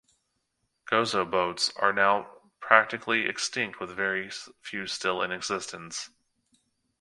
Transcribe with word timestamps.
Gozo 0.89 1.25
boats 1.29 1.71
are 1.75 1.93
now 1.93 2.27
practically 2.59 3.27
extinct 3.27 3.79
with 3.79 3.91
very 3.95 4.31
few 4.63 4.87
still 4.87 5.21
in 5.21 5.31
existence. 5.31 6.09